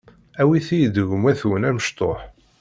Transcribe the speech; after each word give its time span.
awit-iyi-d 0.41 0.97
gma-twen 1.09 1.63
amecṭuḥ. 1.69 2.19